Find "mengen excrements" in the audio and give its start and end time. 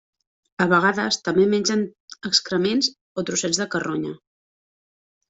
1.51-2.89